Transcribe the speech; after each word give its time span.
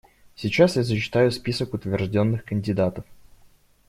Сейчас 0.35 0.77
я 0.77 0.83
зачитаю 0.83 1.29
список 1.31 1.75
утвержденных 1.75 2.43
кандидатов. 2.43 3.05